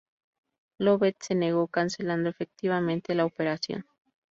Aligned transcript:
Lovett 0.79 1.21
se 1.21 1.35
negó, 1.35 1.67
cancelando 1.67 2.27
efectivamente 2.27 3.13
la 3.13 3.25
operación. 3.25 3.85